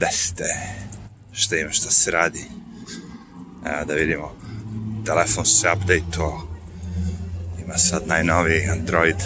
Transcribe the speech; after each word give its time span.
Gde 0.00 0.12
ste? 0.12 0.44
Šta 1.32 1.56
ima, 1.56 1.70
šta 1.70 1.90
se 1.90 2.10
radi? 2.10 2.44
Evo 3.66 3.84
da 3.84 3.94
vidimo. 3.94 4.36
Telefon 5.06 5.46
se 5.46 5.68
update-o. 5.72 6.48
Ima 7.64 7.78
sad 7.78 8.06
najnoviji 8.06 8.68
Android. 8.68 9.16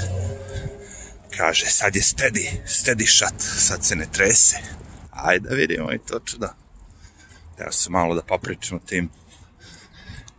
Kaže, 1.37 1.67
sad 1.67 1.97
je 1.97 2.03
steady, 2.03 2.51
steady 2.67 3.07
shot, 3.17 3.35
sad 3.39 3.85
se 3.85 3.97
ne 3.97 4.07
trese. 4.13 4.57
Ajde 5.11 5.49
da 5.49 5.55
vidimo 5.55 5.93
i 5.93 5.99
to 5.99 6.21
čudo. 6.25 6.49
Evo 7.59 7.73
se 7.73 7.91
malo 7.91 8.15
da 8.15 8.23
popričamo 8.23 8.81
tim 8.87 9.11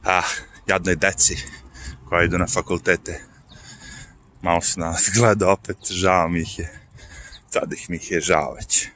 a, 0.03 0.21
jadnoj 0.67 0.95
deci 0.95 1.37
koja 2.09 2.23
idu 2.23 2.37
na 2.37 2.47
fakultete. 2.47 3.21
Malo 4.41 4.61
se 4.61 4.79
nas 4.79 5.09
gleda 5.17 5.49
opet, 5.49 5.77
žao 5.89 6.27
mi 6.29 6.41
ih 6.41 6.59
je. 6.59 6.79
Sad 7.49 7.73
ih 7.73 7.89
mi 7.89 7.95
ih 7.95 8.11
je 8.11 8.21
žao 8.21 8.53
već. 8.53 8.94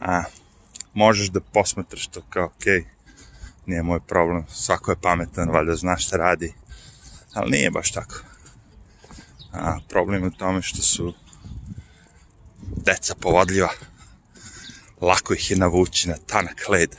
A, 0.00 0.22
možeš 0.94 1.28
da 1.28 1.40
posmatraš 1.40 2.06
to 2.06 2.22
kao, 2.28 2.50
okay, 2.58 2.84
nije 3.66 3.82
moj 3.82 4.00
problem, 4.00 4.44
svako 4.48 4.90
je 4.90 5.00
pametan, 5.02 5.50
valjda 5.50 5.76
zna 5.76 5.96
šta 5.96 6.16
radi, 6.16 6.52
ali 7.34 7.50
nije 7.50 7.70
baš 7.70 7.92
tako. 7.92 8.14
A, 9.52 9.78
problem 9.88 10.22
je 10.22 10.28
u 10.28 10.38
tome 10.38 10.62
što 10.62 10.82
su 10.82 11.14
deca 12.76 13.14
povodljiva, 13.14 13.68
lako 15.00 15.34
ih 15.34 15.50
je 15.50 15.56
navući 15.56 16.08
na 16.08 16.16
tanak 16.26 16.68
led 16.68 16.96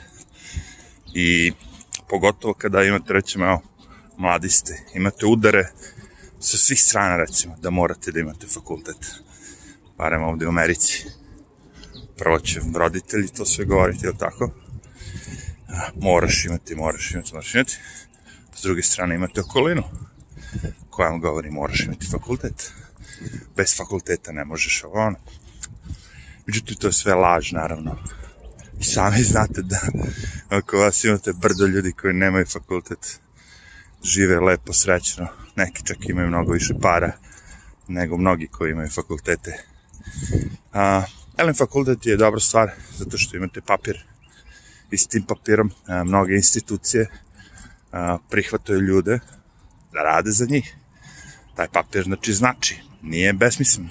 i 1.14 1.52
pogotovo 2.08 2.54
kada 2.54 2.82
imate, 2.82 3.12
recimo, 3.12 3.44
evo, 3.44 3.60
mladi 4.16 4.50
ste, 4.50 4.82
imate 4.94 5.26
udare 5.26 5.70
sa 6.40 6.58
svih 6.58 6.82
strana, 6.82 7.16
recimo, 7.16 7.56
da 7.56 7.70
morate 7.70 8.12
da 8.12 8.20
imate 8.20 8.46
fakultet, 8.46 9.14
barem 9.98 10.22
ovde 10.22 10.46
u 10.46 10.48
Americi. 10.48 11.06
Prvo 12.20 12.38
će 12.38 12.60
roditelji 12.74 13.28
to 13.28 13.46
sve 13.46 13.64
govoriti, 13.64 14.06
ili 14.06 14.18
tako? 14.18 14.50
Moraš 16.00 16.44
imati, 16.44 16.74
moraš 16.74 17.10
imati, 17.10 17.32
moraš 17.32 17.54
imati. 17.54 17.76
S 18.56 18.62
druge 18.62 18.82
strane 18.82 19.14
imate 19.14 19.40
okolinu 19.40 19.82
koja 20.90 21.08
vam 21.08 21.20
govori 21.20 21.50
moraš 21.50 21.80
imati 21.80 22.06
fakultet. 22.06 22.72
Bez 23.56 23.76
fakulteta 23.76 24.32
ne 24.32 24.44
možeš 24.44 24.84
ovo 24.84 25.00
ono. 25.00 25.16
Međutim, 26.46 26.76
to 26.76 26.86
je 26.86 26.92
sve 26.92 27.14
laž, 27.14 27.52
naravno 27.52 27.96
I 28.80 28.84
sami 28.84 29.22
znate 29.22 29.62
da 29.62 29.80
ako 30.48 30.76
vas 30.76 31.04
imate 31.04 31.32
brdo 31.32 31.66
ljudi 31.66 31.92
koji 31.92 32.14
nemaju 32.14 32.46
fakultet, 32.46 33.20
žive 34.04 34.40
lepo, 34.40 34.72
srećno, 34.72 35.28
neki 35.56 35.86
čak 35.86 36.08
imaju 36.08 36.28
mnogo 36.28 36.52
više 36.52 36.74
para 36.82 37.12
nego 37.88 38.16
mnogi 38.16 38.46
koji 38.46 38.70
imaju 38.70 38.88
fakultete. 38.88 39.64
A, 40.72 41.02
Elen 41.40 41.54
fakultet 41.54 42.06
je 42.06 42.16
dobra 42.16 42.40
stvar 42.40 42.70
zato 42.98 43.18
što 43.18 43.36
imate 43.36 43.60
papir 43.60 44.04
i 44.90 44.98
s 44.98 45.06
tim 45.06 45.22
papirom 45.22 45.70
a, 45.86 46.04
mnoge 46.04 46.34
institucije 46.34 47.06
a, 47.92 48.18
prihvataju 48.30 48.80
ljude 48.80 49.18
da 49.92 50.02
rade 50.02 50.30
za 50.30 50.46
njih. 50.46 50.76
Taj 51.56 51.68
papir 51.68 52.02
znači 52.04 52.32
znači, 52.32 52.78
nije 53.02 53.32
besmislen. 53.32 53.88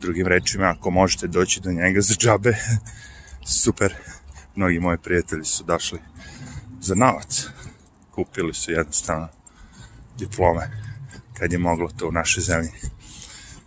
Drugim 0.00 0.26
rečima, 0.26 0.74
ako 0.78 0.90
možete 0.90 1.26
doći 1.26 1.60
do 1.60 1.72
njega 1.72 2.00
za 2.00 2.14
džabe, 2.14 2.56
super 3.62 3.94
mnogi 4.54 4.80
moji 4.80 4.98
prijatelji 4.98 5.44
su 5.44 5.64
došli 5.64 5.98
za 6.80 6.94
novac. 6.94 7.46
Kupili 8.10 8.54
su 8.54 8.72
jednostavno 8.72 9.28
diplome 10.18 10.70
kad 11.38 11.52
je 11.52 11.58
moglo 11.58 11.88
to 11.96 12.08
u 12.08 12.12
našoj 12.12 12.42
zemlji. 12.42 12.70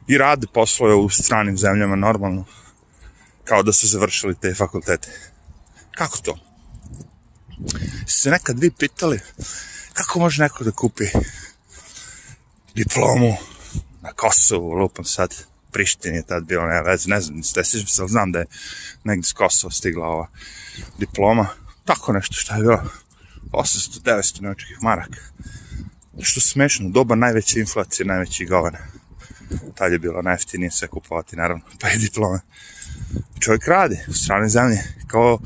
I 0.07 0.17
rade 0.17 0.47
poslove 0.53 0.95
u 0.95 1.09
stranim 1.09 1.57
zemljama 1.57 1.95
normalno, 1.95 2.45
kao 3.49 3.63
da 3.63 3.73
su 3.73 3.87
završili 3.87 4.35
te 4.41 4.53
fakultete. 4.53 5.09
Kako 5.91 6.17
to? 6.17 6.39
Se 8.07 8.29
nekad 8.29 8.59
vi 8.59 8.71
pitali 8.71 9.19
kako 9.93 10.19
može 10.19 10.43
neko 10.43 10.63
da 10.63 10.71
kupi 10.71 11.05
diplomu 12.75 13.35
na 14.01 14.13
Kosovu, 14.13 14.73
lupam 14.73 15.05
sad, 15.05 15.35
Prištini 15.71 16.15
je 16.15 16.25
tad 16.25 16.43
bilo, 16.43 16.65
ne 16.65 16.81
veze, 16.83 17.09
ne 17.09 17.21
znam, 17.21 17.37
ne 17.37 17.63
sećam 17.63 17.87
se, 17.87 18.01
ali 18.01 18.09
znam 18.09 18.31
da 18.31 18.39
je 18.39 18.45
negde 19.03 19.27
s 19.27 19.33
Kosova 19.33 19.71
stigla 19.71 20.07
ova 20.07 20.27
diploma, 20.97 21.47
tako 21.85 22.13
nešto 22.13 22.33
što 22.33 22.55
je 22.55 22.61
bilo 22.61 22.83
800-900 23.51 24.41
nemačkih 24.41 24.77
maraka. 24.81 25.19
Što 26.21 26.41
smešno, 26.41 26.89
doba 26.89 27.15
najveće 27.15 27.59
inflacije, 27.59 28.05
najveći 28.05 28.45
govan. 28.45 28.75
Tad 29.75 29.91
je 29.91 29.99
bilo 29.99 30.21
najeftinije 30.21 30.71
sve 30.71 30.87
kupovati, 30.87 31.35
naravno, 31.35 31.63
pa 31.79 31.89
i 31.89 31.97
diplome. 31.97 32.39
Čovjek 33.39 33.67
radi 33.67 33.97
u 34.07 34.13
strane 34.13 34.49
zemlje 34.49 34.77
kao 35.07 35.39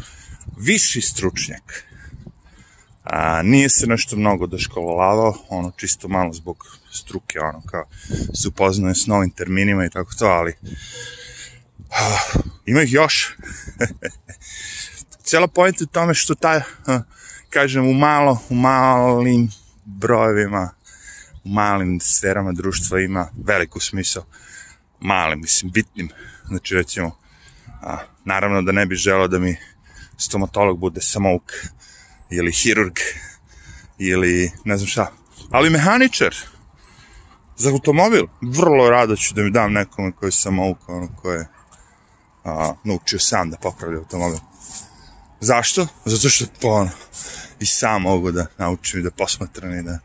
viši 0.57 1.01
stručnjak. 1.01 1.83
A, 3.03 3.41
nije 3.41 3.69
se 3.69 3.87
nešto 3.87 4.15
mnogo 4.15 4.47
doškolovao, 4.47 5.35
ono 5.49 5.71
čisto 5.77 6.07
malo 6.07 6.33
zbog 6.33 6.77
struke, 6.91 7.39
ono 7.39 7.61
kao 7.65 7.85
se 8.33 8.47
upoznaje 8.47 8.95
s 8.95 9.07
novim 9.07 9.29
terminima 9.29 9.85
i 9.85 9.89
tako 9.89 10.13
to, 10.19 10.25
ali 10.25 10.55
a, 11.91 12.17
ima 12.65 12.81
ih 12.81 12.93
još. 12.93 13.35
cijela 15.23 15.47
pojenta 15.47 15.83
u 15.83 15.87
tome 15.87 16.13
što 16.13 16.35
taj, 16.35 16.61
kažem, 17.49 17.87
u 17.87 17.93
malo, 17.93 18.39
u 18.49 18.55
malim 18.55 19.49
brojevima, 19.85 20.69
u 21.43 21.49
malim 21.49 21.99
sferama 21.99 22.51
društva 22.51 22.99
ima 22.99 23.27
veliku 23.45 23.79
smisao. 23.79 24.25
Malim, 24.99 25.41
mislim, 25.41 25.71
bitnim. 25.71 26.09
Znači, 26.47 26.75
recimo, 26.75 27.17
a, 27.83 27.97
naravno 28.25 28.61
da 28.61 28.71
ne 28.71 28.85
bi 28.85 28.95
želao 28.95 29.27
da 29.27 29.39
mi 29.39 29.57
stomatolog 30.17 30.79
bude 30.79 31.01
samouk 31.01 31.51
ili 32.29 32.51
hirurg 32.51 32.93
ili 33.97 34.51
ne 34.65 34.77
znam 34.77 34.87
šta. 34.87 35.11
Ali 35.51 35.69
mehaničar 35.69 36.35
za 37.57 37.69
automobil, 37.69 38.25
vrlo 38.41 38.89
rado 38.89 39.15
ću 39.15 39.33
da 39.33 39.41
mi 39.41 39.51
dam 39.51 39.73
nekome 39.73 40.11
koji 40.11 40.27
je 40.27 40.31
samouk, 40.31 40.89
ono 40.89 41.07
koje 41.21 41.37
je 41.37 41.47
a, 42.43 42.73
naučio 42.83 43.19
sam 43.19 43.49
da 43.49 43.57
popravlja 43.57 43.97
automobil. 43.97 44.39
Zašto? 45.39 45.87
Zato 46.05 46.29
što 46.29 46.45
po 46.61 46.67
ono, 46.67 46.89
i 47.59 47.65
sam 47.65 48.01
mogu 48.01 48.31
da 48.31 48.45
naučim 48.57 48.99
i 48.99 49.03
da 49.03 49.11
posmatram 49.11 49.79
i 49.79 49.83
da 49.83 49.99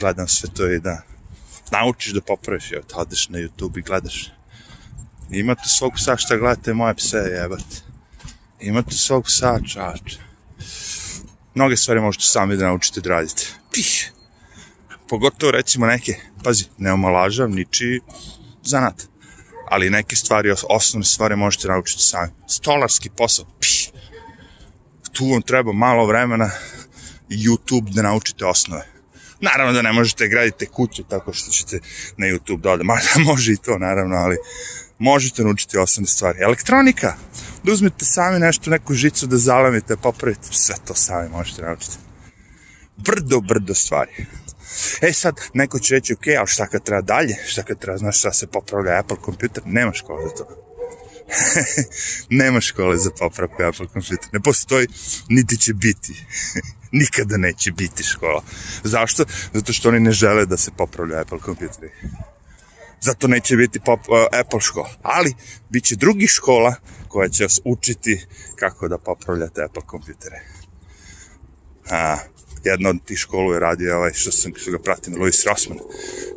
gledam 0.00 0.28
sve 0.28 0.50
to 0.54 0.72
i 0.72 0.80
da 0.80 1.02
naučiš 1.70 2.12
da 2.12 2.20
popraviš, 2.20 2.72
evo, 2.72 2.82
odeš 2.94 3.28
na 3.28 3.38
YouTube 3.38 3.78
i 3.78 3.82
gledaš. 3.82 4.30
Imate 5.32 5.68
svog 5.68 5.92
psa 5.96 6.16
šta 6.16 6.36
gledate 6.36 6.74
moje 6.74 6.94
pse, 6.94 7.16
jebate. 7.16 7.76
Imate 8.60 8.94
svog 8.94 9.24
psa, 9.24 9.58
čače. 9.68 10.18
Mnoge 11.54 11.76
stvari 11.76 12.00
možete 12.00 12.24
sami 12.24 12.56
da 12.56 12.66
naučite 12.66 13.00
da 13.00 13.10
radite. 13.10 13.46
Pih! 13.72 14.12
Pogotovo 15.08 15.52
recimo 15.52 15.86
neke, 15.86 16.14
pazi, 16.44 16.64
ne 16.78 16.92
omalažam 16.92 17.50
niči 17.50 18.00
zanat. 18.62 19.02
Ali 19.70 19.90
neke 19.90 20.16
stvari, 20.16 20.54
osnovne 20.68 21.04
stvari 21.04 21.36
možete 21.36 21.68
naučiti 21.68 22.02
sami. 22.02 22.32
Stolarski 22.48 23.10
posao, 23.10 23.46
pih! 23.60 23.92
tu 25.12 25.32
vam 25.32 25.42
treba 25.42 25.72
malo 25.72 26.06
vremena 26.06 26.50
YouTube 27.28 27.90
da 27.94 28.02
naučite 28.02 28.44
osnove. 28.46 28.86
Naravno 29.40 29.72
da 29.72 29.82
ne 29.82 29.92
možete 29.92 30.28
gradite 30.28 30.66
kuću 30.66 31.02
tako 31.02 31.32
što 31.32 31.50
ćete 31.50 31.80
na 32.16 32.26
YouTube 32.26 32.60
da 32.60 32.70
ode. 32.70 32.84
Mada 32.84 33.10
može 33.30 33.52
i 33.52 33.56
to, 33.56 33.78
naravno, 33.78 34.16
ali 34.16 34.36
možete 34.98 35.44
naučiti 35.44 35.78
osnovne 35.78 36.06
stvari. 36.06 36.38
Elektronika, 36.42 37.14
da 37.64 37.72
uzmete 37.72 38.04
sami 38.04 38.38
nešto, 38.38 38.70
neku 38.70 38.94
žicu 38.94 39.26
da 39.26 39.36
zalemite, 39.36 39.96
popravite, 39.96 40.48
sve 40.50 40.74
to 40.84 40.94
sami 40.94 41.28
možete 41.28 41.62
naučiti. 41.62 41.96
Brdo, 42.96 43.40
brdo 43.40 43.74
stvari. 43.74 44.26
E 45.02 45.12
sad, 45.12 45.34
neko 45.54 45.78
će 45.78 45.94
reći, 45.94 46.12
ok, 46.12 46.26
ali 46.38 46.46
šta 46.46 46.66
kad 46.66 46.82
treba 46.82 47.00
dalje? 47.00 47.36
Šta 47.46 47.62
kad 47.62 47.78
treba, 47.78 47.98
znaš 47.98 48.18
šta 48.18 48.32
se 48.32 48.46
popravlja 48.46 48.98
Apple 48.98 49.16
kompjuter? 49.16 49.62
Nema 49.66 49.92
škola 49.92 50.28
za 50.28 50.34
to. 50.34 50.62
Nema 52.40 52.60
škole 52.60 52.98
za 52.98 53.10
popravku 53.18 53.62
Apple 53.62 53.86
kompjuter. 53.86 54.28
Ne 54.32 54.40
postoji, 54.40 54.86
niti 55.28 55.56
će 55.56 55.74
biti. 55.74 56.24
Nikada 57.00 57.36
neće 57.36 57.72
biti 57.72 58.02
škola. 58.02 58.42
Zašto? 58.84 59.24
Zato 59.52 59.72
što 59.72 59.88
oni 59.88 60.00
ne 60.00 60.12
žele 60.12 60.46
da 60.46 60.56
se 60.56 60.70
popravlja 60.76 61.20
Apple 61.20 61.38
kompjuteri. 61.38 61.90
Zato 63.02 63.28
neće 63.28 63.56
biti 63.56 63.80
pop, 63.80 64.00
uh, 64.00 64.40
Apple 64.40 64.60
škola. 64.60 64.90
Ali, 65.02 65.34
bit 65.68 65.84
će 65.84 65.96
drugih 65.96 66.30
škola 66.30 66.74
koja 67.08 67.28
će 67.28 67.44
vas 67.44 67.60
učiti 67.64 68.26
kako 68.56 68.88
da 68.88 68.98
popravljate 68.98 69.64
Apple 69.64 69.82
kompjutere. 69.86 70.40
A, 71.90 72.16
jedna 72.64 72.90
od 72.90 73.04
tih 73.04 73.18
školu 73.18 73.52
je 73.52 73.60
radio 73.60 73.96
ovaj, 73.96 74.12
što 74.12 74.32
sam 74.32 74.52
što 74.56 74.70
ga 74.70 74.78
pratim, 74.78 75.16
Louis 75.16 75.44
Rossman, 75.46 75.78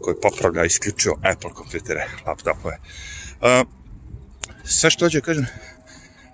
koji 0.03 0.15
popravlja 0.21 0.65
isključivo 0.65 1.19
Apple 1.23 1.53
kompjutere, 1.53 2.07
laptopove. 2.25 2.77
Uh, 3.41 3.67
sve 4.63 4.89
što 4.89 5.06
hoću 5.06 5.17
da 5.17 5.25
kažem, 5.25 5.45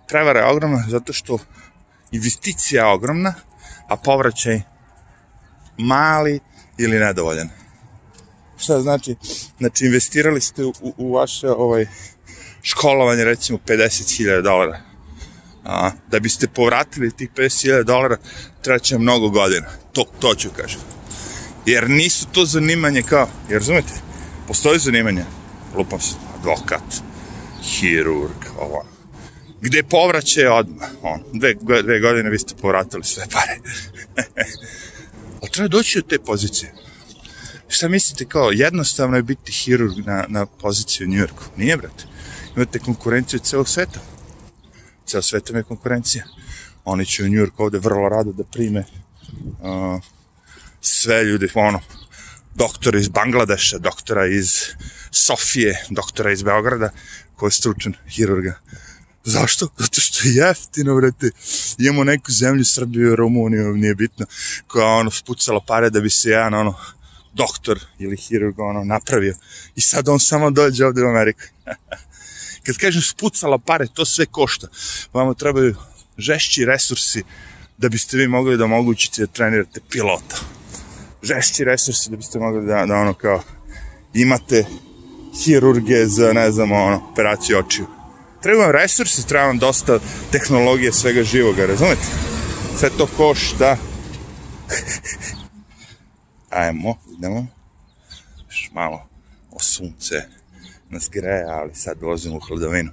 prevara 0.08 0.40
je 0.40 0.46
ogromna 0.46 0.86
zato 0.90 1.14
što 1.14 1.38
investicija 2.12 2.86
je 2.86 2.94
ogromna, 2.94 3.34
a 3.88 3.98
povraćaj 3.98 4.62
mali 5.78 6.40
ili 6.78 7.00
nedovoljan. 7.00 7.61
Šta 8.62 8.82
znači? 8.82 9.16
Znači, 9.58 9.86
investirali 9.86 10.42
ste 10.42 10.66
u, 10.66 10.74
u 10.98 11.14
vaše 11.14 11.50
ovaj, 11.50 11.86
školovanje, 12.62 13.24
recimo, 13.24 13.60
50.000 13.68 14.42
dolara. 14.42 14.82
A, 15.66 15.92
da 16.12 16.20
biste 16.20 16.48
povratili 16.48 17.12
tih 17.12 17.30
50.000 17.36 17.84
dolara, 17.84 18.18
treba 18.62 18.80
će 18.80 18.96
vam 18.96 19.02
mnogo 19.02 19.30
godina. 19.30 19.68
To, 19.94 20.06
to 20.20 20.36
ću 20.36 20.50
kažem. 20.58 20.80
Jer 21.66 21.90
nisu 21.90 22.28
to 22.32 22.46
zanimanje 22.46 23.02
kao, 23.02 23.28
jer 23.50 23.60
razumete, 23.60 23.94
postoji 24.48 24.80
zanimanje, 24.80 25.26
lupam 25.78 26.00
se, 26.00 26.16
advokat, 26.38 26.84
hirurg, 27.64 28.46
ovo, 28.60 28.86
gde 29.62 29.84
povraćaj 29.84 30.48
odmah, 30.48 30.90
on, 31.02 31.24
dve, 31.34 31.54
dve 31.84 32.00
godine 32.00 32.30
vi 32.30 32.40
ste 32.40 32.56
povratili 32.62 33.04
sve 33.04 33.24
pare. 33.32 33.58
Ali 35.42 35.52
treba 35.52 35.68
doći 35.68 36.02
do 36.02 36.08
te 36.08 36.20
pozicije. 36.20 36.74
Šta 37.72 37.88
mislite, 37.88 38.26
kao, 38.26 38.52
jednostavno 38.52 39.18
je 39.18 39.24
biti 39.24 39.52
hirurg 39.52 39.98
na, 40.06 40.26
na 40.28 40.46
poziciji 40.46 41.08
u 41.08 41.10
Njujorku? 41.10 41.44
Nije, 41.58 41.78
brate. 41.78 42.04
Imate 42.56 42.80
konkurenciju 42.80 43.40
celog 43.40 43.70
sveta. 43.70 44.00
Ceo 45.06 45.22
sveta 45.22 45.58
je 45.58 45.64
konkurencija. 45.64 46.24
Oni 46.86 47.06
će 47.06 47.24
u 47.24 47.28
Njujork 47.28 47.60
ovde 47.60 47.80
vrlo 47.80 48.10
rado 48.10 48.32
da 48.32 48.44
prime 48.44 48.80
uh, 48.80 50.02
sve 50.82 51.24
ljude, 51.24 51.48
ono, 51.56 51.80
doktora 52.56 53.00
iz 53.00 53.10
Bangladeša, 53.10 53.78
doktora 53.78 54.28
iz 54.28 54.56
Sofije, 55.12 55.86
doktora 55.90 56.32
iz 56.32 56.44
Beograda, 56.44 56.90
ko 57.36 57.48
je 57.48 57.52
stručan 57.52 57.94
hirurga. 58.10 58.60
Zašto? 59.24 59.68
Zato 59.78 60.02
što 60.02 60.28
je 60.28 60.36
jeftino, 60.36 60.96
brate. 60.96 61.32
Imamo 61.78 62.04
neku 62.04 62.32
zemlju, 62.32 62.66
Srbiju, 62.66 63.16
Rumuniju, 63.16 63.74
nije 63.74 63.96
bitno, 63.96 64.26
koja 64.68 64.88
ono 64.88 65.12
spucala 65.12 65.62
pare 65.68 65.90
da 65.90 66.00
bi 66.00 66.10
se 66.10 66.30
jedan 66.30 66.54
ono 66.54 66.76
doktor 67.34 67.80
ili 68.00 68.18
hirurg 68.18 68.60
ono 68.60 68.84
napravio. 68.84 69.36
I 69.76 69.82
sad 69.82 70.10
on 70.10 70.20
samo 70.20 70.52
dođe 70.52 70.86
ovde 70.86 71.04
u 71.04 71.08
Ameriku. 71.08 71.42
Kad 72.66 72.78
kažem 72.78 73.02
spucala 73.02 73.58
pare, 73.58 73.88
to 73.94 74.06
sve 74.06 74.26
košta. 74.26 74.68
Vama 75.14 75.34
trebaju 75.34 75.76
žešći 76.18 76.66
resursi 76.66 77.24
da 77.78 77.90
biste 77.90 78.18
vi 78.18 78.28
mogli 78.28 78.58
da 78.58 78.66
omogućite 78.66 79.22
da 79.22 79.28
trenirate 79.28 79.80
pilota. 79.90 80.36
Žešći 81.24 81.64
resursi 81.64 82.10
da 82.10 82.18
biste 82.18 82.40
mogli 82.40 82.66
da, 82.66 82.86
da 82.86 82.96
ono 82.96 83.14
kao 83.14 83.44
imate 84.14 84.66
hirurge 85.44 86.06
za, 86.06 86.34
ne 86.34 86.52
znam, 86.52 86.72
ono, 86.72 87.02
operaciju 87.12 87.58
očiju. 87.58 87.86
Treba 88.42 88.62
vam 88.64 88.72
resursi, 88.72 89.28
treba 89.28 89.46
vam 89.46 89.58
dosta 89.58 90.00
tehnologije, 90.32 90.94
svega 90.94 91.24
živoga, 91.24 91.66
razumete? 91.66 92.02
Sve 92.80 92.90
to 92.98 93.08
košta. 93.18 93.78
Ajmo, 96.50 96.96
idemo. 97.22 97.48
Još 98.50 98.70
malo 98.74 99.08
o 99.52 99.60
sunce 99.60 100.16
nas 100.90 101.10
greje, 101.12 101.46
ali 101.50 101.76
sad 101.76 101.98
dolazimo 102.00 102.38
u 102.38 102.40
hladovinu. 102.40 102.92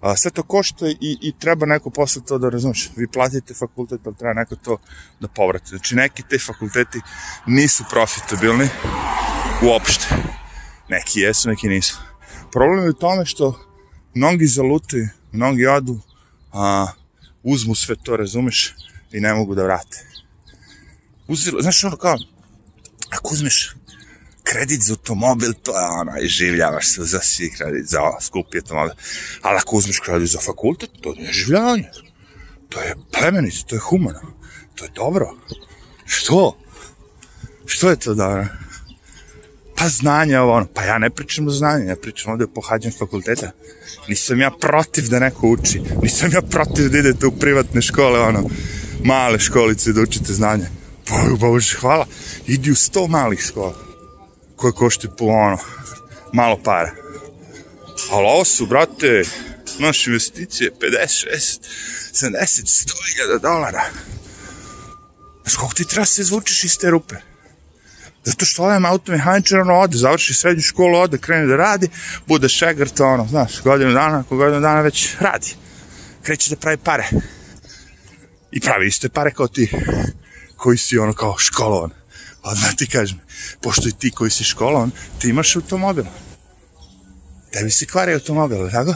A, 0.00 0.16
sve 0.16 0.30
to 0.30 0.42
košta 0.42 0.88
i, 0.88 1.18
i 1.20 1.32
treba 1.38 1.66
neko 1.66 1.90
posle 1.90 2.22
to 2.24 2.38
da 2.38 2.48
razumeš. 2.48 2.90
Vi 2.96 3.08
platite 3.08 3.54
fakultet, 3.54 4.00
pa 4.04 4.12
treba 4.12 4.32
neko 4.32 4.56
to 4.56 4.78
da 5.20 5.28
povrati. 5.28 5.68
Znači, 5.68 5.94
neki 5.94 6.22
te 6.30 6.38
fakulteti 6.38 7.00
nisu 7.46 7.84
profitabilni 7.90 8.68
uopšte. 9.62 10.06
Neki 10.88 11.20
jesu, 11.20 11.48
neki 11.48 11.68
nisu. 11.68 12.00
Problem 12.52 12.84
je 12.84 12.90
u 12.90 13.00
tome 13.00 13.26
što 13.26 13.60
mnogi 14.14 14.46
zalute, 14.46 15.08
mnogi 15.32 15.66
odu, 15.66 16.00
a, 16.52 16.86
uzmu 17.42 17.74
sve 17.74 17.96
to, 17.96 18.16
razumeš, 18.16 18.74
i 19.12 19.20
ne 19.20 19.34
mogu 19.34 19.54
da 19.54 19.64
vrate. 19.64 20.06
Uzelo, 21.28 21.62
znaš 21.62 21.84
ono 21.84 21.96
kao, 21.96 22.16
ako 23.10 23.34
uzmeš 23.34 23.76
kredit 24.42 24.82
za 24.82 24.92
automobil, 24.92 25.52
to 25.62 25.78
je 25.78 25.86
ono, 26.00 26.12
i 26.22 26.28
življavaš 26.28 26.88
se 26.88 27.04
za 27.04 27.20
svi 27.20 27.50
kredit, 27.50 27.86
za 27.86 28.00
skupi 28.20 28.58
automobil. 28.58 28.94
Ali 29.42 29.56
ako 29.56 29.76
uzmeš 29.76 29.98
kredit 29.98 30.30
za 30.30 30.38
fakultet, 30.40 30.90
to 31.00 31.14
nije 31.14 31.32
življavanje. 31.32 31.90
To 32.68 32.80
je 32.80 32.94
plemenice, 33.12 33.64
to 33.66 33.76
je 33.76 33.80
humano. 33.80 34.20
To 34.74 34.84
je 34.84 34.90
dobro. 34.94 35.36
Što? 36.04 36.58
Što 37.66 37.90
je 37.90 37.96
to 37.96 38.14
dobro? 38.14 38.46
Pa 39.76 39.88
znanje 39.88 40.38
ovo, 40.38 40.52
ono, 40.52 40.66
pa 40.74 40.82
ja 40.82 40.98
ne 40.98 41.10
pričam 41.10 41.48
o 41.48 41.50
znanju, 41.50 41.86
ja 41.86 41.96
pričam 41.96 42.32
ovde 42.32 42.44
o 42.44 42.54
pohađanju 42.54 42.94
fakulteta. 42.98 43.50
Nisam 44.08 44.40
ja 44.40 44.50
protiv 44.60 45.08
da 45.08 45.18
neko 45.18 45.48
uči, 45.48 45.82
nisam 46.02 46.30
ja 46.32 46.42
protiv 46.42 46.88
da 46.88 46.98
idete 46.98 47.26
u 47.26 47.32
privatne 47.38 47.82
škole, 47.82 48.20
ono, 48.20 48.50
male 49.04 49.38
školice 49.38 49.92
da 49.92 50.00
učite 50.00 50.32
znanje. 50.32 50.66
Pa, 51.06 51.36
bože, 51.36 51.76
hvala, 51.80 52.06
idi 52.46 52.70
u 52.70 52.74
sto 52.74 53.06
malih 53.06 53.40
škola 53.40 53.74
koje 54.56 54.72
košte 54.72 55.08
po 55.18 55.24
ono, 55.24 55.58
malo 56.32 56.58
para. 56.64 56.90
Ali 58.10 58.26
ovo 58.26 58.44
su, 58.44 58.66
brate, 58.66 59.22
naše 59.78 60.10
investicije 60.10 60.70
50, 60.80 61.26
60, 61.32 61.58
70, 62.12 62.86
100 62.86 62.92
hiljada 63.14 63.38
dolara. 63.38 63.82
Znaš 65.42 65.54
koliko 65.56 65.74
ti 65.74 65.84
treba 65.84 66.04
se 66.04 66.22
izvučeš 66.22 66.64
iz 66.64 66.78
te 66.78 66.90
rupe? 66.90 67.14
Zato 68.24 68.44
što 68.44 68.62
ovaj 68.62 68.78
automehaničar 68.84 69.60
ono 69.60 69.74
ode, 69.74 69.98
završi 69.98 70.34
srednju 70.34 70.62
školu, 70.62 70.98
ode, 70.98 71.18
krene 71.18 71.46
da 71.46 71.56
radi, 71.56 71.88
bude 72.26 72.48
šegrt, 72.48 73.00
ono, 73.00 73.26
znaš, 73.26 73.62
godinu 73.62 73.92
dana, 73.92 74.18
ako 74.18 74.36
godinu 74.36 74.60
dana 74.60 74.80
već 74.80 75.16
radi. 75.20 75.54
Kreće 76.22 76.50
da 76.50 76.56
pravi 76.56 76.76
pare. 76.76 77.08
I 78.52 78.60
pravi 78.60 78.86
iste 78.86 79.08
pare 79.08 79.30
kao 79.30 79.48
ti, 79.48 79.70
koji 80.56 80.78
si 80.78 80.98
ono 80.98 81.12
kao 81.12 81.38
školovan. 81.38 81.90
Pa 82.42 82.54
da 82.54 82.72
ti 82.76 82.86
kažem, 82.86 83.20
pošto 83.60 83.88
i 83.88 83.92
ti 83.92 84.10
koji 84.10 84.30
si 84.30 84.44
školovan, 84.44 84.90
ti 85.18 85.28
imaš 85.28 85.56
automobil. 85.56 86.04
Tebi 87.52 87.70
se 87.70 87.86
kvari 87.86 88.14
automobil, 88.14 88.70
tako? 88.70 88.94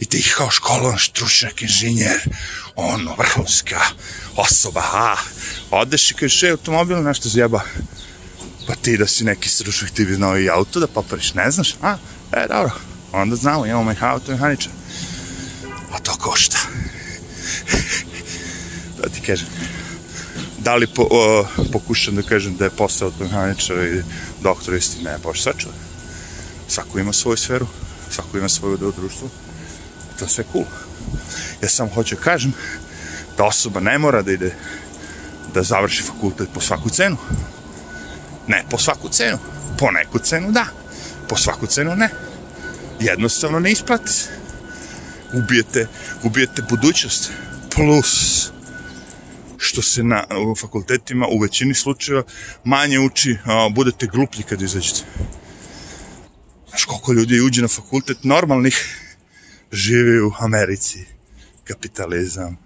I 0.00 0.04
ti 0.04 0.32
kao 0.36 0.50
školovan 0.50 0.98
stručnjak, 0.98 1.62
inženjer, 1.62 2.20
ono, 2.76 3.14
vrhunska 3.18 3.80
osoba, 4.36 4.80
ha, 4.80 5.16
odeš 5.70 6.10
i 6.10 6.14
kažeš, 6.14 6.42
e, 6.42 6.50
automobil 6.50 7.02
nešto 7.02 7.28
zjeba. 7.28 7.60
Pa 8.66 8.74
ti 8.74 8.96
da 8.96 9.06
si 9.06 9.24
neki 9.24 9.48
stručnjak, 9.48 9.90
ti 9.90 10.04
bi 10.04 10.14
znao 10.14 10.38
i 10.38 10.50
auto 10.50 10.80
da 10.80 10.86
popariš, 10.86 11.34
ne 11.34 11.50
znaš? 11.50 11.74
A, 11.82 11.96
e, 12.32 12.46
dobro, 12.48 12.70
onda 13.12 13.36
znamo, 13.36 13.66
imamo 13.66 13.84
meh 13.84 14.02
auto 14.02 14.32
mehaničar. 14.32 14.72
A 15.92 15.98
to 15.98 16.12
košta. 16.12 16.58
da 19.02 19.08
ti 19.08 19.20
kažem. 19.20 19.48
Da 20.64 20.74
li 20.74 20.86
po, 20.86 21.08
o, 21.10 21.46
pokušam 21.72 22.16
da 22.16 22.22
kažem 22.22 22.56
da 22.56 22.64
je 22.64 22.70
posao 22.70 23.08
od 23.08 23.20
mehaničara 23.20 23.88
i 23.88 24.02
doktora 24.42 24.76
isti, 24.76 25.04
ne, 25.04 25.18
boš 25.22 25.42
sačuvaj. 25.42 25.78
Svako 26.68 26.98
ima 26.98 27.12
svoju 27.12 27.36
sferu, 27.36 27.66
svako 28.10 28.38
ima 28.38 28.48
svoju 28.48 28.76
deo 28.76 28.90
društvu. 28.90 29.28
To 30.18 30.24
je 30.24 30.28
sve 30.28 30.44
cool. 30.52 30.64
Ja 31.62 31.68
sam 31.68 31.88
hoću 31.88 32.16
kažem 32.16 32.52
da 33.36 33.44
osoba 33.44 33.80
ne 33.80 33.98
mora 33.98 34.22
da 34.22 34.32
ide 34.32 34.54
da 35.54 35.62
završi 35.62 36.02
fakultet 36.02 36.48
po 36.54 36.60
svaku 36.60 36.90
cenu. 36.90 37.16
Ne 38.46 38.64
po 38.70 38.78
svaku 38.78 39.08
cenu. 39.08 39.38
Po 39.78 39.90
neku 39.90 40.18
cenu 40.18 40.52
da. 40.52 40.66
Po 41.28 41.36
svaku 41.36 41.66
cenu 41.66 41.96
ne. 41.96 42.08
Jednostavno 43.00 43.60
ne 43.60 43.72
isplati 43.72 44.12
se. 44.12 44.28
Ubijete, 45.32 45.88
ubijete 46.22 46.62
budućnost. 46.62 47.30
Plus, 47.74 48.50
što 49.72 49.82
se 49.82 50.02
na 50.02 50.24
fakultetima 50.60 51.26
u 51.26 51.38
većini 51.38 51.74
slučajeva 51.74 52.22
manje 52.64 52.98
uči, 52.98 53.38
a, 53.44 53.68
budete 53.74 54.06
gluplji 54.06 54.42
kad 54.42 54.62
izađete. 54.62 55.00
Znaš 56.68 56.84
koliko 56.84 57.12
ljudi 57.12 57.40
uđe 57.40 57.62
na 57.62 57.68
fakultet 57.68 58.24
normalnih 58.24 58.76
živi 59.72 60.20
u 60.20 60.32
Americi. 60.38 61.04
Kapitalizam. 61.64 62.56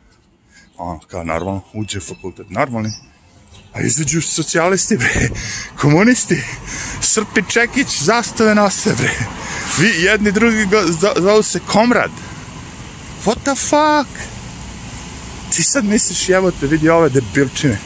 Ono, 0.76 0.98
kao 0.98 1.24
normalno, 1.24 1.62
uđe 1.74 2.00
fakultet 2.00 2.50
normalni. 2.50 2.92
A 3.72 3.80
izađu 3.80 4.20
socijalisti, 4.20 4.96
bre, 4.96 5.28
komunisti, 5.80 6.42
Srpi 7.00 7.42
Čekić, 7.48 8.02
zastave 8.02 8.54
nose, 8.54 8.94
bre. 8.98 9.14
Vi 9.78 10.02
jedni 10.02 10.32
drugi 10.32 10.66
go, 10.66 10.82
zovu 11.16 11.42
se 11.42 11.60
komrad. 11.66 12.10
What 13.24 13.38
the 13.44 13.54
fuck? 13.54 14.35
Ti 15.56 15.62
sad 15.62 15.84
misliš, 15.84 16.28
evo 16.28 16.50
te 16.50 16.66
vidi 16.66 16.88
ove 16.88 17.08
debilčine, 17.08 17.78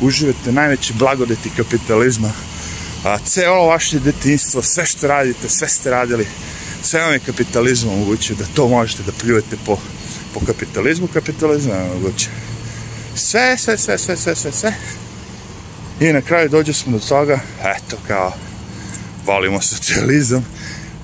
uživate 0.00 0.52
najveće 0.52 0.94
blagodeti 0.94 1.50
kapitalizma, 1.56 2.32
a 3.04 3.18
celo 3.18 3.66
vaše 3.66 3.98
detinstvo, 3.98 4.62
sve 4.62 4.86
što 4.86 5.06
radite, 5.06 5.48
sve 5.48 5.68
ste 5.68 5.90
radili, 5.90 6.26
sve 6.82 7.00
vam 7.00 7.12
je 7.12 7.18
kapitalizam 7.18 7.90
omogućio 7.90 8.36
da 8.36 8.44
to 8.54 8.68
možete 8.68 9.02
da 9.02 9.12
pljujete 9.12 9.56
po, 9.66 9.78
po 10.34 10.40
kapitalizmu, 10.46 11.06
kapitalizam 11.06 11.72
vam 11.72 11.90
omogućio. 11.90 12.30
Sve, 13.14 13.56
sve, 13.58 13.78
sve, 13.78 13.98
sve, 13.98 14.16
sve, 14.16 14.36
sve, 14.36 14.52
sve. 14.52 14.74
I 16.00 16.12
na 16.12 16.20
kraju 16.20 16.48
dođe 16.48 16.72
smo 16.72 16.92
do 16.92 17.04
toga, 17.04 17.40
eto 17.64 17.96
kao, 18.06 18.32
volimo 19.24 19.62
socijalizam, 19.62 20.46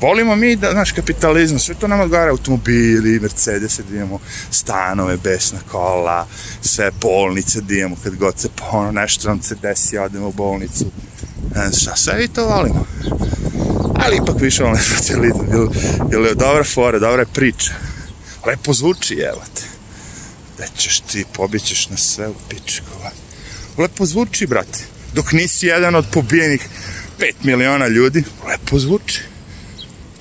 volimo 0.03 0.37
mi 0.37 0.57
da, 0.57 0.73
naš 0.73 0.93
kapitalizam, 0.93 1.59
sve 1.59 1.75
to 1.75 1.89
nam 1.89 2.01
odgovara 2.01 2.31
automobili, 2.31 3.21
Mercedes, 3.21 3.81
da 3.91 3.97
imamo 3.97 4.19
stanove, 4.51 5.17
besna 5.17 5.59
kola, 5.71 6.27
sve 6.61 6.91
bolnice 7.01 7.61
da 7.61 7.75
imamo 7.75 7.97
kad 8.05 8.17
god 8.17 8.39
se 8.39 8.49
ono 8.71 8.93
nešto 8.93 9.29
nam 9.29 9.43
se 9.43 9.55
desi, 9.55 9.99
odemo 9.99 10.29
u 10.29 10.33
bolnicu. 10.33 10.85
Ne 11.55 11.61
znam 11.61 11.73
šta, 11.73 11.97
sve 11.97 12.25
i 12.25 12.29
to 12.29 12.47
volimo. 12.47 12.87
Ali 13.95 14.17
ipak 14.17 14.41
više 14.41 14.63
volim 14.63 14.83
socijalizam, 14.97 15.47
jer, 15.53 15.69
jer 16.13 16.21
je 16.27 16.35
dobra 16.35 16.65
fora, 16.65 16.99
dobra 16.99 17.23
je 17.23 17.35
priča. 17.35 17.73
Lepo 18.47 18.73
zvuči, 18.73 19.15
evo 19.15 19.43
te. 19.55 19.63
Da 20.59 20.67
ćeš 20.77 21.01
ti, 21.01 21.25
pobjećeš 21.33 21.89
na 21.89 21.97
sve 21.97 22.29
u 22.29 22.35
pičku. 22.49 22.87
Lepo 23.79 24.07
zvuči, 24.07 24.47
brate. 24.47 24.79
Dok 25.15 25.33
nisi 25.33 25.67
jedan 25.67 25.95
od 25.95 26.07
pobijenih 26.13 26.69
5 27.19 27.33
miliona 27.43 27.87
ljudi, 27.87 28.25
lepo 28.49 28.79
zvuči. 28.79 29.32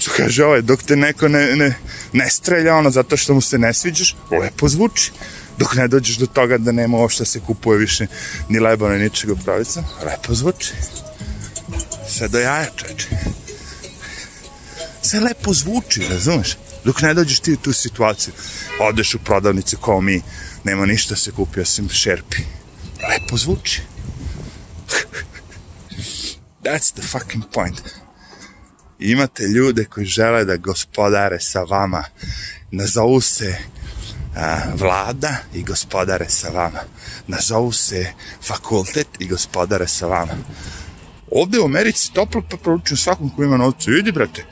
Što 0.02 0.12
kaže 0.18 0.46
ovaj, 0.46 0.62
dok 0.62 0.84
te 0.84 0.96
neko 0.96 1.28
ne, 1.28 1.56
ne, 1.56 1.76
ne 2.14 2.30
strelja 2.30 2.76
ono 2.76 2.90
zato 2.90 3.18
što 3.18 3.34
mu 3.34 3.42
se 3.42 3.58
ne 3.58 3.74
sviđaš, 3.74 4.16
lepo 4.32 4.70
zvuči. 4.70 5.12
Dok 5.58 5.76
ne 5.76 5.88
dođeš 5.88 6.18
do 6.18 6.26
toga 6.26 6.58
da 6.58 6.72
nema 6.72 6.98
uopšte 6.98 7.26
se 7.26 7.40
kupuje 7.40 7.78
više 7.80 8.08
ni 8.50 8.60
leba, 8.60 8.90
ni 8.90 9.04
ničega 9.04 9.36
pravica, 9.46 9.84
lepo 10.06 10.34
zvuči. 10.34 10.74
Sve 12.10 12.28
do 12.28 12.40
jaja, 12.40 12.68
čeče. 12.76 13.08
Sve 15.02 15.20
lepo 15.20 15.54
zvuči, 15.54 16.08
razumeš? 16.10 16.58
Dok 16.86 17.02
ne 17.02 17.14
dođeš 17.14 17.40
ti 17.40 17.54
u 17.54 17.58
tu 17.58 17.74
situaciju, 17.74 18.34
odeš 18.80 19.16
u 19.16 19.20
prodavnicu 19.20 19.78
kao 19.78 20.02
mi, 20.02 20.22
nema 20.64 20.86
ništa 20.86 21.16
se 21.16 21.32
kupi 21.32 21.60
osim 21.60 21.90
šerpi. 21.90 22.38
Lepo 23.10 23.38
zvuči. 23.38 23.82
That's 26.66 26.94
the 26.94 27.02
fucking 27.02 27.44
point. 27.54 27.82
Imate 29.02 29.44
ljude 29.44 29.86
koji 29.86 30.06
žele 30.06 30.46
da 30.46 30.58
gospodare 30.58 31.40
sa 31.40 31.62
vama. 31.62 32.04
Nazovu 32.72 33.22
se 33.22 33.58
a, 34.36 34.58
vlada 34.76 35.36
i 35.54 35.64
gospodare 35.64 36.30
sa 36.30 36.50
vama. 36.50 36.80
Nazovu 37.28 37.72
se 37.72 38.14
fakultet 38.48 39.08
i 39.20 39.28
gospodare 39.28 39.88
sa 39.88 40.08
vama. 40.08 40.34
Ovde 41.32 41.60
u 41.60 41.66
Americi 41.66 42.14
toplo 42.14 42.42
preporučujem 42.42 42.98
svakom 42.98 43.30
ko 43.30 43.44
ima 43.44 43.58
novcu. 43.58 43.92
Idi, 43.92 44.12
brate, 44.12 44.46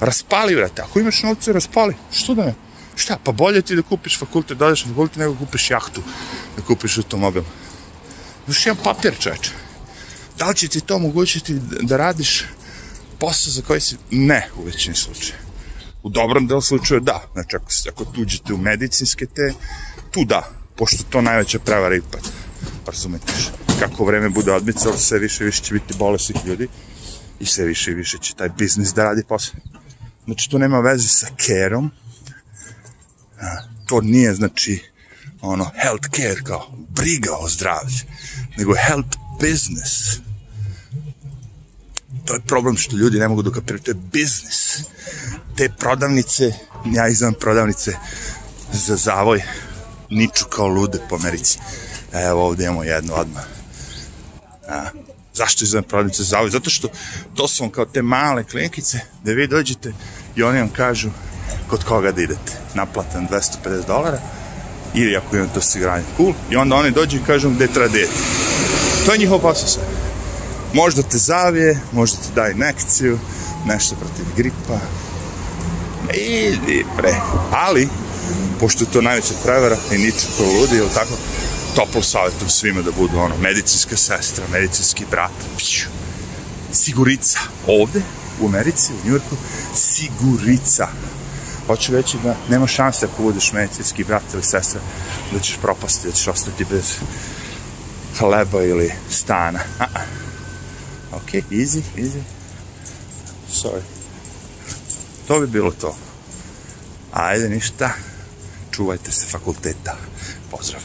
raspali, 0.00 0.56
brate. 0.56 0.82
Ako 0.82 1.00
imaš 1.00 1.22
novce, 1.22 1.52
raspali. 1.52 1.94
Što 2.12 2.34
da 2.34 2.44
ne? 2.44 2.54
Šta, 2.96 3.18
pa 3.24 3.32
bolje 3.32 3.62
ti 3.62 3.76
da 3.76 3.82
kupiš 3.82 4.18
fakultet, 4.18 4.58
da 4.58 4.66
odeš 4.66 4.84
na 4.84 4.90
fakultet, 4.90 5.16
nego 5.16 5.34
kupiš 5.34 5.70
jahtu, 5.70 6.02
da 6.56 6.62
kupiš 6.62 6.98
automobil. 6.98 7.42
Još 8.48 8.66
jedan 8.66 8.84
papir, 8.84 9.14
čoveče. 9.18 9.50
Da 10.38 10.48
li 10.48 10.54
će 10.54 10.68
ti 10.68 10.80
to 10.80 10.96
omogućiti 10.96 11.58
da 11.82 11.96
radiš 11.96 12.44
posao 13.20 13.52
za 13.52 13.62
koji 13.62 13.80
si... 13.80 13.96
Ne, 14.10 14.48
u 14.56 14.64
većini 14.64 14.96
slučaja. 14.96 15.38
U 16.02 16.08
dobrom 16.08 16.46
delu 16.46 16.60
slučaju 16.60 17.00
da. 17.00 17.22
Znači, 17.32 17.56
ako, 17.56 17.66
ako 17.88 18.04
tuđete 18.04 18.54
u 18.54 18.58
medicinske 18.58 19.26
te, 19.26 19.52
tu 20.10 20.24
da. 20.24 20.50
Pošto 20.76 21.04
to 21.10 21.20
najveća 21.20 21.58
prevara 21.58 21.96
ipak. 21.96 22.20
Razumete 22.86 23.32
Kako 23.80 24.04
vreme 24.04 24.28
bude 24.28 24.52
odmicalo, 24.52 24.98
sve 24.98 25.18
više 25.18 25.44
i 25.44 25.46
više 25.46 25.62
će 25.62 25.74
biti 25.74 25.94
bolesnih 25.98 26.46
ljudi 26.46 26.68
i 27.40 27.46
sve 27.46 27.64
više 27.64 27.90
i 27.90 27.94
više 27.94 28.18
će 28.18 28.34
taj 28.34 28.48
biznis 28.48 28.94
da 28.94 29.04
radi 29.04 29.22
posao. 29.28 29.60
Znači, 30.24 30.50
to 30.50 30.58
nema 30.58 30.80
veze 30.80 31.08
sa 31.08 31.26
care-om. 31.46 31.90
To 33.86 34.00
nije, 34.00 34.34
znači, 34.34 34.90
ono, 35.40 35.70
health 35.82 36.08
care, 36.16 36.42
kao 36.44 36.66
briga 36.88 37.32
o 37.40 37.48
zdravlju, 37.48 37.98
nego 38.56 38.74
health 38.86 39.18
business 39.40 40.20
to 42.30 42.34
je 42.34 42.40
problem 42.40 42.76
što 42.76 42.96
ljudi 42.96 43.18
ne 43.18 43.28
mogu 43.28 43.42
da 43.42 43.50
kapiraju, 43.50 43.82
to 43.82 43.90
je 43.90 43.94
biznis. 44.12 44.78
Te 45.56 45.68
prodavnice, 45.78 46.52
ja 46.94 47.08
izvam 47.08 47.34
prodavnice 47.34 47.96
za 48.72 48.96
zavoj, 48.96 49.42
niču 50.10 50.44
kao 50.44 50.66
lude 50.66 50.98
po 51.08 51.16
Americi. 51.16 51.58
Evo 52.12 52.46
ovde 52.46 52.64
imamo 52.64 52.84
jednu 52.84 53.14
odmah. 53.14 53.42
A, 54.68 54.84
zašto 55.34 55.64
izvam 55.64 55.82
prodavnice 55.82 56.22
za 56.22 56.28
zavoj? 56.28 56.50
Zato 56.50 56.70
što 56.70 56.88
to 57.34 57.48
su 57.48 57.62
vam 57.62 57.70
kao 57.70 57.84
te 57.84 58.02
male 58.02 58.44
klinkice 58.44 59.00
da 59.24 59.32
vi 59.32 59.46
dođete 59.46 59.92
i 60.36 60.42
oni 60.42 60.58
vam 60.58 60.68
kažu 60.68 61.10
kod 61.68 61.84
koga 61.84 62.12
da 62.12 62.22
idete. 62.22 62.52
Naplatan 62.74 63.28
250 63.28 63.86
dolara 63.86 64.20
ili 64.94 65.16
ako 65.16 65.36
imate 65.36 65.58
osiguranje, 65.58 66.04
cool. 66.16 66.32
I 66.50 66.56
onda 66.56 66.76
oni 66.76 66.90
dođu 66.90 67.16
i 67.16 67.24
kažu 67.26 67.50
gde 67.50 67.66
treba 67.66 67.88
da 67.88 67.98
idete. 67.98 68.14
To 69.06 69.12
je 69.12 69.18
njihov 69.18 69.38
posao 69.38 69.68
sve 69.68 69.99
možda 70.74 71.02
te 71.02 71.18
zavije, 71.18 71.80
možda 71.92 72.16
ti 72.16 72.28
daje 72.34 72.52
inekciju, 72.52 73.18
nešto 73.66 73.96
protiv 73.96 74.24
gripa. 74.36 74.78
Idi 76.14 76.84
pre. 76.96 77.14
Ali, 77.52 77.88
pošto 78.60 78.84
je 78.84 78.90
to 78.90 79.00
najveća 79.00 79.34
prevara 79.44 79.76
i 79.92 79.98
niče 79.98 80.26
ko 80.36 80.44
ludi, 80.44 80.76
ili 80.76 80.88
tako, 80.94 81.12
toplo 81.76 82.02
savjetujem 82.02 82.50
svima 82.50 82.82
da 82.82 82.90
budu 82.90 83.18
ono, 83.18 83.36
medicinska 83.36 83.96
sestra, 83.96 84.44
medicinski 84.52 85.04
brat, 85.10 85.30
pšu. 85.56 85.88
sigurica. 86.72 87.38
Ovde, 87.66 88.02
u 88.40 88.46
Americi, 88.46 88.92
u 88.92 89.08
Njurku, 89.08 89.36
sigurica. 89.74 90.88
Hoću 91.66 91.92
reći 91.92 92.16
da 92.24 92.36
nema 92.48 92.66
šanse 92.66 93.06
ako 93.06 93.22
budeš 93.22 93.52
medicinski 93.52 94.04
brat 94.04 94.22
ili 94.34 94.42
sestra 94.42 94.80
da 95.32 95.38
ćeš 95.38 95.56
propasti, 95.62 96.08
da 96.08 96.12
ćeš 96.12 96.28
ostati 96.28 96.64
bez 96.64 96.94
hleba 98.18 98.62
ili 98.62 98.92
stana. 99.10 99.60
A 99.78 99.84
-a. 99.84 100.29
Ok, 101.12 101.34
easy, 101.34 101.82
easy. 101.96 102.22
Sorry. 103.52 103.82
To 105.28 105.40
bi 105.40 105.46
bilo 105.46 105.70
to. 105.70 105.96
Ajde, 107.12 107.48
ništa. 107.48 107.90
Čuvajte 108.70 109.12
se 109.12 109.26
fakulteta. 109.26 109.96
Pozdrav. 110.50 110.82